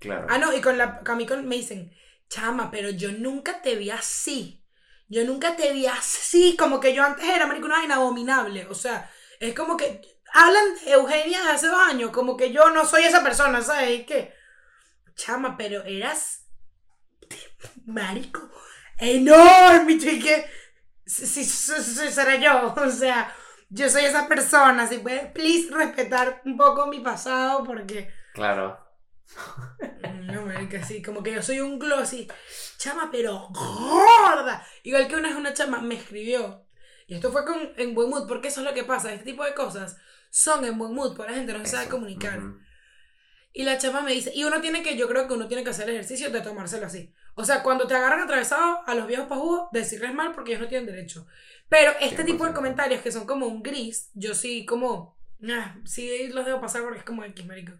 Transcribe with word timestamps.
Claro. 0.00 0.26
Ah, 0.28 0.38
no, 0.38 0.52
y 0.54 0.60
con 0.60 0.78
la 0.78 1.02
a 1.06 1.14
mí 1.14 1.26
con- 1.26 1.46
me 1.46 1.56
dicen, 1.56 1.94
chama, 2.28 2.70
pero 2.70 2.90
yo 2.90 3.12
nunca 3.12 3.62
te 3.62 3.76
vi 3.76 3.90
así. 3.90 4.64
Yo 5.08 5.24
nunca 5.24 5.56
te 5.56 5.72
vi 5.72 5.86
así, 5.86 6.56
como 6.56 6.80
que 6.80 6.94
yo 6.94 7.04
antes 7.04 7.24
era, 7.28 7.46
marico, 7.46 7.66
una 7.66 7.78
vaina 7.78 7.96
abominable. 7.96 8.66
O 8.66 8.74
sea, 8.74 9.10
es 9.40 9.54
como 9.54 9.76
que 9.76 10.00
hablan 10.32 10.74
de 10.84 10.92
Eugenia 10.92 11.42
de 11.42 11.50
hace 11.50 11.66
dos 11.68 11.80
años, 11.80 12.10
como 12.12 12.36
que 12.36 12.52
yo 12.52 12.70
no 12.70 12.84
soy 12.86 13.04
esa 13.04 13.22
persona, 13.22 13.60
¿sabes? 13.62 14.00
Y 14.00 14.04
que, 14.06 14.32
chama, 15.16 15.56
pero 15.56 15.82
eras, 15.84 16.46
marico, 17.86 18.50
enorme. 18.98 19.92
Y 19.94 20.20
que, 20.20 20.46
sí, 21.06 21.26
sí, 21.26 21.44
sí, 21.44 21.82
sí, 21.82 22.10
será 22.12 22.36
yo. 22.36 22.74
O 22.76 22.90
sea, 22.90 23.34
yo 23.68 23.88
soy 23.88 24.04
esa 24.04 24.28
persona. 24.28 24.86
Si 24.86 24.98
puedes, 24.98 25.30
please, 25.32 25.68
respetar 25.72 26.42
un 26.44 26.56
poco 26.56 26.86
mi 26.86 27.00
pasado, 27.00 27.64
porque... 27.64 28.10
Claro. 28.34 28.78
No, 30.22 30.46
marica, 30.46 30.84
sí, 30.84 31.02
como 31.02 31.22
que 31.22 31.32
yo 31.32 31.42
soy 31.42 31.60
un 31.60 31.78
glossy. 31.78 32.28
Chama, 32.78 33.10
pero 33.10 33.48
gorda. 33.50 34.66
Igual 34.82 35.08
que 35.08 35.16
una 35.16 35.28
vez 35.28 35.36
una 35.36 35.54
chama 35.54 35.80
me 35.80 35.96
escribió. 35.96 36.66
Y 37.06 37.14
esto 37.14 37.32
fue 37.32 37.44
con, 37.44 37.72
en 37.76 37.94
buen 37.94 38.08
mood, 38.08 38.28
porque 38.28 38.48
eso 38.48 38.60
es 38.60 38.66
lo 38.66 38.74
que 38.74 38.84
pasa. 38.84 39.12
Este 39.12 39.24
tipo 39.24 39.44
de 39.44 39.54
cosas 39.54 39.96
son 40.30 40.64
en 40.64 40.78
buen 40.78 40.94
mood, 40.94 41.16
porque 41.16 41.32
la 41.32 41.38
gente 41.38 41.52
no 41.52 41.60
se 41.60 41.66
sabe 41.72 41.84
Eso. 41.84 41.90
comunicar. 41.90 42.40
Y 43.52 43.64
la 43.64 43.78
chama 43.78 44.02
me 44.02 44.12
dice, 44.12 44.30
y 44.34 44.44
uno 44.44 44.60
tiene 44.60 44.82
que, 44.82 44.96
yo 44.96 45.08
creo 45.08 45.26
que 45.26 45.34
uno 45.34 45.48
tiene 45.48 45.64
que 45.64 45.70
hacer 45.70 45.88
el 45.88 45.96
ejercicio 45.96 46.30
de 46.30 46.40
tomárselo 46.40 46.86
así. 46.86 47.12
O 47.34 47.44
sea, 47.44 47.62
cuando 47.62 47.86
te 47.86 47.94
agarran 47.94 48.20
atravesado 48.20 48.80
a 48.86 48.94
los 48.94 49.08
viejos 49.08 49.26
pajudos, 49.26 49.68
decirles 49.72 50.14
mal 50.14 50.32
porque 50.32 50.52
ellos 50.52 50.62
no 50.62 50.68
tienen 50.68 50.86
derecho. 50.86 51.26
Pero 51.68 51.92
este 52.00 52.22
tipo 52.22 52.44
de 52.44 52.50
100%. 52.50 52.54
comentarios 52.54 53.02
que 53.02 53.10
son 53.10 53.26
como 53.26 53.46
un 53.46 53.62
gris, 53.62 54.10
yo 54.14 54.34
sí 54.34 54.64
como, 54.64 55.18
ah, 55.48 55.76
sí 55.84 56.28
los 56.28 56.46
debo 56.46 56.60
pasar 56.60 56.82
porque 56.82 56.98
es 56.98 57.04
como 57.04 57.24
X, 57.24 57.44
marico. 57.44 57.72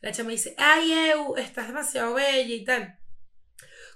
La 0.00 0.12
chama 0.12 0.30
dice, 0.30 0.54
ay, 0.58 0.92
Eu, 0.92 1.36
estás 1.36 1.68
demasiado 1.68 2.14
bella 2.14 2.54
y 2.54 2.64
tal. 2.64 2.98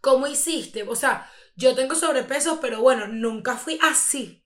¿Cómo 0.00 0.26
hiciste? 0.26 0.82
O 0.82 0.94
sea, 0.94 1.30
yo 1.56 1.74
tengo 1.74 1.94
sobrepeso, 1.94 2.60
pero 2.60 2.80
bueno, 2.80 3.06
nunca 3.08 3.56
fui 3.56 3.78
así. 3.82 4.44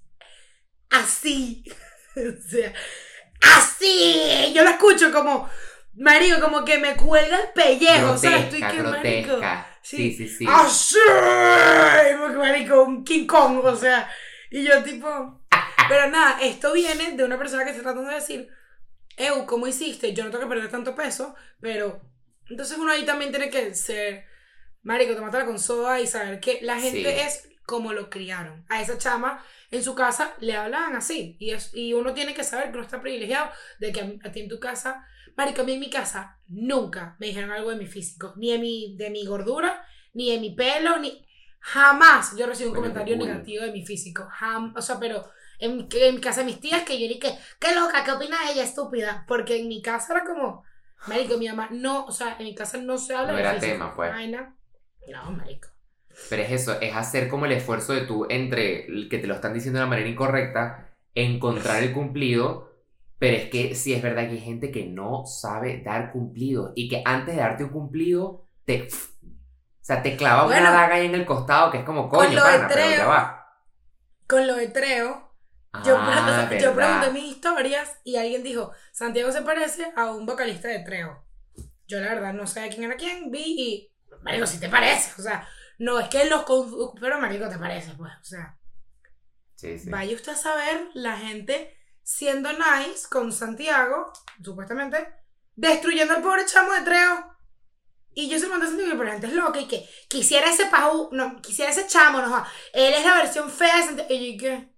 Así. 0.90 1.64
o 2.16 2.48
sea, 2.48 2.72
así. 3.40 4.52
Yo 4.54 4.62
lo 4.62 4.70
escucho 4.70 5.12
como, 5.12 5.50
marico, 5.94 6.40
como 6.40 6.64
que 6.64 6.78
me 6.78 6.94
cuelga 6.94 7.40
el 7.40 7.48
pellejo. 7.52 8.12
O 8.12 8.16
sea, 8.18 8.38
estoy 8.38 8.60
Grotesca, 8.60 8.76
que, 8.76 8.90
marico. 8.90 9.28
grotesca. 9.28 9.78
Sí, 9.82 10.12
sí, 10.14 10.28
sí. 10.28 10.46
Así. 10.48 10.96
Marico, 12.36 12.84
un 12.84 13.04
King 13.04 13.26
Kong, 13.26 13.64
o 13.64 13.76
sea. 13.76 14.08
Y 14.50 14.62
yo 14.64 14.82
tipo... 14.82 15.42
Pero 15.88 16.10
nada, 16.10 16.38
esto 16.40 16.72
viene 16.72 17.12
de 17.12 17.24
una 17.24 17.36
persona 17.36 17.64
que 17.64 17.70
está 17.70 17.82
tratando 17.82 18.08
de 18.08 18.16
decir, 18.16 18.48
Eu, 19.16 19.46
¿cómo 19.46 19.66
hiciste? 19.66 20.12
Yo 20.12 20.24
no 20.24 20.30
tengo 20.30 20.44
que 20.44 20.50
perder 20.54 20.70
tanto 20.70 20.94
peso, 20.94 21.34
pero... 21.60 22.02
Entonces 22.48 22.76
uno 22.78 22.90
ahí 22.92 23.04
también 23.04 23.30
tiene 23.30 23.50
que 23.50 23.74
ser... 23.74 24.24
Marico, 24.82 25.14
tomátela 25.14 25.46
con 25.46 25.58
soda 25.58 26.00
y 26.00 26.06
saber 26.06 26.40
que 26.40 26.58
la 26.62 26.78
gente 26.78 27.14
Sí. 27.14 27.20
es 27.20 27.48
como 27.64 27.92
lo 27.94 28.10
criaron. 28.10 28.66
A 28.68 28.82
esa 28.82 28.98
chama 28.98 29.42
en 29.70 29.82
su 29.82 29.94
casa 29.94 30.34
le 30.40 30.54
hablaban 30.56 30.94
así. 30.94 31.36
Y, 31.40 31.50
es, 31.50 31.70
y 31.74 31.94
uno 31.94 32.12
tiene 32.12 32.34
que 32.34 32.44
saber 32.44 32.66
que 32.66 32.74
uno 32.74 32.82
está 32.82 33.00
privilegiado 33.00 33.50
de 33.78 33.92
que 33.92 34.00
a, 34.00 34.28
a 34.28 34.32
ti 34.32 34.40
en 34.40 34.48
tu 34.48 34.60
casa... 34.60 35.06
Marico, 35.36 35.62
a 35.62 35.64
mí 35.64 35.72
en 35.72 35.80
mi 35.80 35.90
casa 35.90 36.38
nunca 36.48 37.16
me 37.18 37.28
dijeron 37.28 37.50
algo 37.50 37.70
de 37.70 37.76
mi 37.76 37.86
físico. 37.86 38.34
Ni 38.36 38.52
de 38.52 38.58
mi, 38.58 38.96
de 38.96 39.10
mi 39.10 39.24
gordura, 39.24 39.84
ni 40.12 40.30
de 40.30 40.38
mi 40.38 40.54
pelo, 40.54 40.98
ni... 40.98 41.26
Jamás 41.60 42.36
yo 42.36 42.46
recibí 42.46 42.68
un 42.68 42.74
comentario 42.74 43.16
negativo 43.16 43.64
de 43.64 43.72
mi 43.72 43.86
físico. 43.86 44.28
Jam, 44.30 44.74
o 44.76 44.82
sea, 44.82 45.00
pero 45.00 45.30
en, 45.58 45.76
mi- 45.76 45.88
en 45.92 46.14
mi 46.16 46.20
casa 46.20 46.40
de 46.40 46.46
mis 46.46 46.60
tías 46.60 46.82
que 46.84 47.00
yo 47.00 47.08
dije, 47.08 47.38
qué 47.60 47.74
loca, 47.74 48.04
qué 48.04 48.12
opina 48.12 48.36
ella, 48.50 48.62
estúpida. 48.64 49.24
Porque 49.28 49.60
en 49.60 49.68
mi 49.68 49.82
casa 49.82 50.14
era 50.14 50.24
como, 50.24 50.64
marico, 51.06 51.38
mi 51.38 51.48
mamá, 51.48 51.68
no, 51.72 52.04
o 52.06 52.12
sea, 52.12 52.36
en 52.38 52.44
mi 52.44 52.54
casa 52.54 52.78
no 52.78 52.98
se 52.98 53.14
habla 53.14 53.32
No 53.32 53.38
de 53.38 53.40
era 53.40 53.58
tema, 53.60 53.94
pues. 53.94 54.12
No, 55.06 55.30
marico. 55.32 55.68
Pero 56.28 56.42
es 56.42 56.50
eso, 56.52 56.80
es 56.80 56.94
hacer 56.94 57.28
como 57.28 57.46
el 57.46 57.52
esfuerzo 57.52 57.92
de 57.92 58.02
tú 58.02 58.26
entre 58.30 58.86
el 58.86 59.08
que 59.08 59.18
te 59.18 59.26
lo 59.26 59.34
están 59.34 59.54
diciendo 59.54 59.78
de 59.78 59.84
la 59.84 59.90
manera 59.90 60.08
incorrecta, 60.08 60.90
encontrar 61.14 61.82
el 61.82 61.92
cumplido, 61.92 62.72
pero 63.18 63.36
es 63.36 63.50
que 63.50 63.74
sí 63.74 63.92
es 63.94 64.02
verdad 64.02 64.24
que 64.24 64.32
hay 64.32 64.40
gente 64.40 64.70
que 64.70 64.86
no 64.86 65.26
sabe 65.26 65.82
dar 65.82 66.12
cumplido 66.12 66.72
y 66.74 66.88
que 66.88 67.02
antes 67.04 67.34
de 67.36 67.40
darte 67.42 67.64
un 67.64 67.70
cumplido, 67.70 68.46
te... 68.64 68.88
O 68.88 69.86
sea, 69.86 70.02
te 70.02 70.16
clava 70.16 70.46
Bueno, 70.46 70.56
una 70.60 70.72
daga 70.72 70.96
ahí 70.96 71.06
en 71.06 71.14
el 71.14 71.26
costado 71.26 71.70
que 71.70 71.78
es 71.78 71.84
como, 71.84 72.08
con 72.12 72.34
coño, 72.34 72.34
lo 72.34 72.44
de 72.46 72.58
pana, 72.58 72.72
pero 72.72 72.90
ya 72.92 73.06
Treo, 73.06 73.08
va. 73.08 73.46
Con 74.26 74.46
lo 74.46 74.56
de 74.56 74.68
Treo, 74.68 75.23
yo, 75.82 75.96
Ah, 75.98 76.46
pre- 76.48 76.60
yo 76.60 76.74
pregunté 76.74 77.10
mis 77.10 77.24
historias 77.36 77.98
y 78.04 78.16
alguien 78.16 78.42
dijo, 78.42 78.72
Santiago 78.92 79.32
se 79.32 79.42
parece 79.42 79.92
a 79.96 80.10
un 80.12 80.26
vocalista 80.26 80.68
de 80.68 80.80
Treo. 80.80 81.24
Yo 81.86 82.00
la 82.00 82.08
verdad 82.14 82.32
no 82.32 82.46
sé 82.46 82.68
quién 82.68 82.84
era 82.84 82.96
quién, 82.96 83.30
vi 83.30 83.42
y, 83.58 83.92
marico, 84.22 84.46
si 84.46 84.58
te 84.58 84.68
parece, 84.68 85.12
o 85.20 85.22
sea, 85.22 85.46
no 85.78 85.98
es 86.00 86.08
que 86.08 86.24
los 86.26 86.44
pero 87.00 87.20
marico 87.20 87.48
te 87.48 87.58
parece, 87.58 87.92
pues, 87.92 88.12
o 88.20 88.24
sea. 88.24 88.56
Sí, 89.56 89.78
sí. 89.78 89.88
Vaya 89.90 90.14
usted 90.14 90.32
a 90.32 90.36
saber 90.36 90.88
la 90.94 91.16
gente 91.16 91.76
siendo 92.02 92.50
nice 92.52 93.08
con 93.10 93.32
Santiago, 93.32 94.12
supuestamente, 94.42 95.06
destruyendo 95.56 96.14
al 96.14 96.22
pobre 96.22 96.44
chamo 96.46 96.72
de 96.72 96.82
Treo. 96.82 97.34
Y 98.16 98.28
yo 98.28 98.38
se 98.38 98.44
lo 98.44 98.50
mandé 98.50 98.66
a 98.66 98.68
Santiago, 98.68 98.92
pero 98.92 99.04
la 99.04 99.12
gente 99.12 99.26
es 99.26 99.32
loca 99.34 99.60
y 99.60 99.66
que 99.66 99.88
quisiera 100.08 100.48
ese 100.50 100.66
pajú, 100.66 101.08
no, 101.12 101.40
quisiera 101.42 101.70
ese 101.72 101.86
chamo, 101.88 102.20
no, 102.20 102.44
él 102.72 102.94
es 102.94 103.04
la 103.04 103.14
versión 103.16 103.50
fea 103.50 103.76
de 103.78 103.82
Santiago. 103.84 104.12
Y 104.14 104.18
yo, 104.18 104.24
¿y 104.34 104.36
qué? 104.36 104.73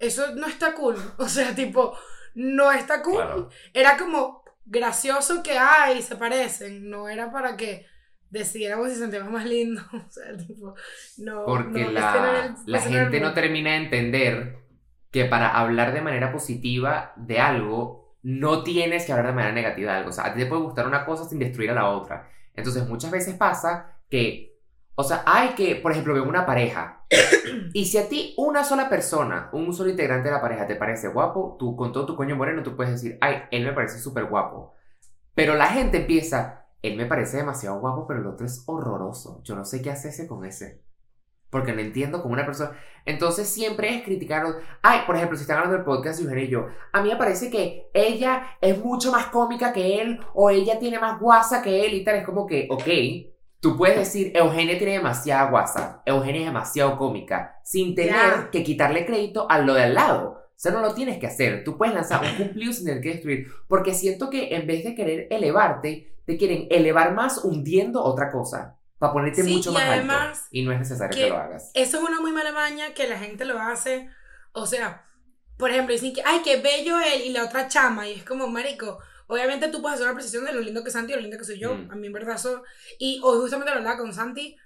Eso 0.00 0.34
no 0.34 0.46
está 0.48 0.74
cool. 0.74 0.96
O 1.18 1.28
sea, 1.28 1.54
tipo, 1.54 1.96
no 2.34 2.72
está 2.72 3.02
cool. 3.02 3.16
Claro. 3.16 3.48
Era 3.72 3.96
como 3.96 4.42
gracioso 4.64 5.42
que, 5.42 5.58
ay, 5.58 6.02
se 6.02 6.16
parecen. 6.16 6.90
No 6.90 7.08
era 7.08 7.30
para 7.30 7.56
que 7.56 7.86
decidiéramos 8.30 8.88
si 8.90 8.96
Santiago 8.96 9.26
es 9.26 9.32
más 9.32 9.44
lindo. 9.46 9.82
O 9.92 10.10
sea, 10.10 10.36
tipo, 10.36 10.74
no. 11.18 11.44
Porque 11.44 11.84
no, 11.84 11.90
la, 11.92 12.46
el- 12.46 12.54
la 12.66 12.78
el 12.78 12.84
gente 12.84 13.20
no 13.20 13.34
termina 13.34 13.70
de 13.72 13.76
entender 13.76 14.56
que 15.10 15.24
para 15.24 15.50
hablar 15.50 15.92
de 15.92 16.02
manera 16.02 16.32
positiva 16.32 17.12
de 17.16 17.40
algo, 17.40 18.16
no 18.22 18.62
tienes 18.62 19.04
que 19.04 19.12
hablar 19.12 19.26
de 19.28 19.32
manera 19.32 19.52
negativa 19.52 19.92
de 19.92 19.98
algo. 19.98 20.10
O 20.10 20.12
sea, 20.12 20.26
a 20.26 20.32
ti 20.34 20.40
te 20.40 20.46
puede 20.46 20.62
gustar 20.62 20.86
una 20.86 21.04
cosa 21.04 21.28
sin 21.28 21.38
destruir 21.40 21.70
a 21.70 21.74
la 21.74 21.88
otra. 21.88 22.28
Entonces, 22.54 22.86
muchas 22.88 23.10
veces 23.10 23.34
pasa 23.34 23.98
que, 24.08 24.49
o 24.94 25.04
sea, 25.04 25.22
hay 25.26 25.50
que, 25.50 25.76
por 25.76 25.92
ejemplo, 25.92 26.14
veo 26.14 26.24
una 26.24 26.44
pareja. 26.46 27.04
y 27.72 27.86
si 27.86 27.98
a 27.98 28.08
ti 28.08 28.34
una 28.36 28.64
sola 28.64 28.88
persona, 28.88 29.48
un 29.52 29.72
solo 29.72 29.90
integrante 29.90 30.28
de 30.28 30.34
la 30.34 30.40
pareja 30.40 30.66
te 30.66 30.76
parece 30.76 31.08
guapo, 31.08 31.56
tú 31.58 31.76
con 31.76 31.92
todo 31.92 32.06
tu 32.06 32.16
coño 32.16 32.36
moreno, 32.36 32.62
tú 32.62 32.76
puedes 32.76 32.92
decir, 32.92 33.18
ay, 33.20 33.42
él 33.50 33.64
me 33.64 33.72
parece 33.72 33.98
súper 33.98 34.26
guapo. 34.26 34.74
Pero 35.34 35.54
la 35.54 35.68
gente 35.68 35.98
empieza, 35.98 36.66
él 36.82 36.96
me 36.96 37.06
parece 37.06 37.38
demasiado 37.38 37.80
guapo, 37.80 38.06
pero 38.06 38.20
el 38.20 38.26
otro 38.26 38.46
es 38.46 38.62
horroroso. 38.66 39.40
Yo 39.42 39.54
no 39.56 39.64
sé 39.64 39.80
qué 39.80 39.90
hacerse 39.90 40.26
con 40.26 40.44
ese. 40.44 40.82
Porque 41.48 41.72
no 41.72 41.80
entiendo 41.80 42.22
como 42.22 42.34
una 42.34 42.46
persona. 42.46 42.72
Entonces 43.06 43.48
siempre 43.48 43.96
es 43.96 44.04
criticarlo. 44.04 44.56
Ay, 44.82 45.00
por 45.06 45.16
ejemplo, 45.16 45.36
si 45.36 45.42
están 45.42 45.56
hablando 45.56 45.76
del 45.76 45.84
podcast 45.84 46.20
Eugenia 46.20 46.44
y 46.44 46.48
yo, 46.48 46.66
a 46.92 47.02
mí 47.02 47.08
me 47.08 47.16
parece 47.16 47.50
que 47.50 47.90
ella 47.92 48.56
es 48.60 48.78
mucho 48.78 49.10
más 49.10 49.26
cómica 49.26 49.72
que 49.72 50.00
él, 50.00 50.20
o 50.34 50.50
ella 50.50 50.78
tiene 50.78 51.00
más 51.00 51.18
guasa 51.18 51.62
que 51.62 51.86
él 51.86 51.94
y 51.94 52.04
tal. 52.04 52.16
Es 52.16 52.26
como 52.26 52.46
que, 52.46 52.68
ok, 52.70 52.84
tú 53.60 53.76
puedes 53.76 53.98
decir, 53.98 54.32
Eugenia 54.34 54.78
tiene 54.78 54.94
demasiada 54.94 55.50
guasa, 55.50 56.02
Eugenia 56.06 56.40
es 56.40 56.46
demasiado 56.46 56.96
cómica, 56.96 57.60
sin 57.64 57.94
tener 57.94 58.50
que 58.50 58.62
quitarle 58.64 59.06
crédito 59.06 59.46
a 59.50 59.58
lo 59.58 59.74
de 59.74 59.84
al 59.84 59.94
lado. 59.94 60.30
O 60.32 60.62
sea, 60.62 60.72
no 60.72 60.80
lo 60.80 60.92
tienes 60.94 61.18
que 61.18 61.26
hacer. 61.26 61.64
Tú 61.64 61.78
puedes 61.78 61.94
lanzar 61.94 62.20
un 62.22 62.36
cumplido 62.36 62.72
sin 62.72 62.84
tener 62.86 63.02
que 63.02 63.10
destruir. 63.12 63.46
Porque 63.66 63.94
siento 63.94 64.28
que 64.28 64.54
en 64.54 64.66
vez 64.66 64.84
de 64.84 64.94
querer 64.94 65.26
elevarte, 65.30 66.14
te 66.26 66.36
quieren 66.36 66.66
elevar 66.70 67.14
más 67.14 67.42
hundiendo 67.44 68.02
otra 68.04 68.30
cosa. 68.30 68.76
Para 68.98 69.14
ponerte 69.14 69.42
Sí, 69.42 69.54
mucho 69.54 69.70
y 69.70 69.74
más 69.74 69.84
además 69.84 70.38
alto. 70.38 70.48
Y 70.50 70.62
no 70.62 70.72
es 70.72 70.78
necesario 70.78 71.16
que, 71.16 71.24
que- 71.24 71.30
lo 71.30 71.36
hagas. 71.38 71.70
Eso 71.72 71.96
es 71.96 72.02
una 72.04 72.20
muy 72.20 72.32
mala 72.32 72.52
maña 72.52 72.92
que 72.92 73.08
la 73.08 73.18
gente 73.18 73.46
lo 73.46 73.58
hace. 73.58 74.10
O 74.52 74.66
sea, 74.66 75.06
por 75.56 75.70
ejemplo, 75.70 75.94
dicen 75.94 76.12
que, 76.12 76.22
ay, 76.26 76.40
qué 76.44 76.60
bello 76.60 76.98
él 77.00 77.22
y 77.24 77.30
la 77.32 77.44
otra 77.46 77.68
chama. 77.68 78.06
Y 78.06 78.12
es 78.14 78.24
como, 78.24 78.46
marico, 78.46 78.98
obviamente 79.30 79.68
tú 79.68 79.80
puedes 79.80 79.94
hacer 79.94 80.06
una 80.06 80.12
apreciación 80.12 80.44
de 80.44 80.52
lo 80.52 80.60
lindo 80.60 80.82
que 80.82 80.88
es 80.88 80.92
Santi 80.92 81.12
y 81.12 81.16
lo 81.16 81.22
lindo 81.22 81.38
que 81.38 81.44
soy 81.44 81.58
yo. 81.58 81.74
Mm. 81.74 81.90
A 81.92 81.94
mí, 81.96 82.06
en 82.08 82.12
verdad, 82.12 82.36
eso. 82.36 82.62
Y 82.98 83.20
hoy 83.22 83.38
justamente 83.40 83.72
lo 83.72 83.78
hablaba 83.78 83.98
con 83.98 84.12
Santi. 84.12 84.56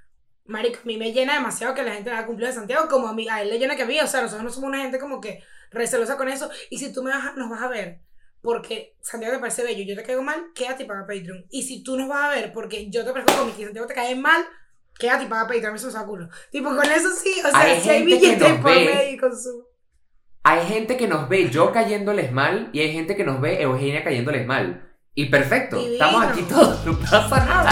Marico, 0.47 0.81
a 0.83 0.85
mí 0.87 0.97
me 0.99 1.13
llena 1.13 1.35
demasiado 1.35 1.75
que 1.75 1.83
la 1.83 1.93
gente 1.95 2.11
haga 2.11 2.27
cumplido 2.27 2.49
de 2.51 2.55
Santiago, 2.57 2.89
como 2.89 3.09
a, 3.09 3.15
mí, 3.15 3.29
a 3.29 3.41
él 3.43 3.49
le 3.49 3.59
llena 3.59 3.77
que 3.77 3.83
a 3.83 3.87
mí. 3.87 3.99
O 4.01 4.07
sea, 4.07 4.21
nosotros 4.23 4.45
no 4.45 4.51
somos 4.51 4.69
una 4.69 4.83
gente 4.83 4.99
como 4.99 5.21
que 5.21 5.43
recelosa 5.71 6.17
con 6.17 6.29
eso. 6.29 6.51
Y 6.71 6.79
si 6.79 6.93
tú 6.93 7.03
me 7.03 7.11
vas 7.11 7.25
a- 7.25 7.33
nos 7.35 7.49
vas 7.51 7.63
a 7.63 7.69
ver 7.69 8.01
porque 8.43 8.95
Santiago 9.01 9.35
te 9.35 9.41
parece 9.41 9.63
bello 9.63 9.83
y 9.83 9.87
yo 9.87 9.97
te 9.97 10.03
caigo 10.03 10.23
mal, 10.23 10.53
quédate 10.55 10.83
y 10.83 10.87
paga 10.87 11.07
Patreon. 11.07 11.47
Y 11.51 11.63
si 11.63 11.83
tú 11.83 11.97
nos 11.97 12.09
vas 12.09 12.25
a 12.25 12.29
ver 12.35 12.53
porque 12.53 12.91
yo 12.91 13.05
te 13.05 13.13
parezco 13.13 13.39
cómica 13.39 13.59
y 13.61 13.65
Santiago 13.65 13.87
te 13.87 13.95
cae 13.95 14.15
mal, 14.17 14.45
quédate 14.99 15.25
y 15.25 15.29
paga 15.29 15.47
Patreon. 15.47 15.75
Eso 15.77 15.89
es 15.89 15.97
culo. 15.97 16.29
Tipo, 16.51 16.69
con 16.77 16.85
eso 16.85 17.11
sí, 17.11 17.41
o 17.41 17.51
sea, 17.51 17.61
Hay 17.61 17.81
si 17.81 17.89
hay 17.89 18.05
billetes 18.05 18.53
por 18.61 18.71
medio 18.71 19.11
y 19.11 19.17
consumo. 19.17 19.65
Hay 20.47 20.67
gente 20.67 20.99
que 20.99 21.09
nos 21.09 21.27
ve 21.31 21.49
yo 21.49 21.73
cayéndoles 21.73 22.31
mal 22.31 22.69
y 22.75 22.81
hay 22.81 22.93
gente 22.93 23.17
que 23.17 23.25
nos 23.25 23.41
ve 23.41 23.63
Eugenia 23.63 24.05
cayéndoles 24.05 24.47
mal. 24.47 24.91
Y 25.15 25.27
perfecto, 25.27 25.77
Divino. 25.77 25.93
estamos 25.95 26.23
aquí 26.23 26.43
todos, 26.43 26.85
no 26.85 26.99
pasa 26.99 27.47
nada. 27.47 27.71